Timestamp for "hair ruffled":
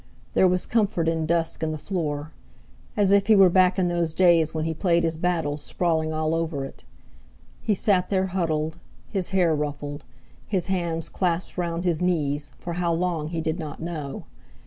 9.29-10.03